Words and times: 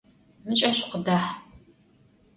Mıç'e 0.45 0.69
şsukhıdah! 0.75 1.25